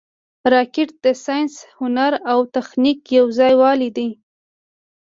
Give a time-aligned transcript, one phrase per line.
[0.53, 4.09] راکټ د ساینس، هنر او تخنیک یو ځای والې دی